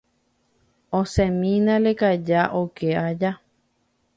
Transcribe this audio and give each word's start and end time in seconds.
esẽmina 0.99 1.73
lekaja 1.83 2.41
oke 2.61 2.89
aja. 3.09 3.31